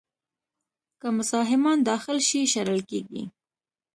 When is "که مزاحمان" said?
0.99-1.77